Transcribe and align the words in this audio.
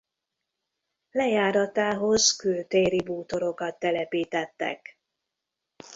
Lejáratához 1.11 2.35
kültéri 2.35 3.03
bútorokat 3.03 3.79
telepítettek. 3.79 4.99